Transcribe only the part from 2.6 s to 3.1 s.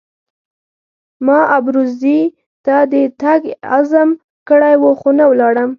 ته د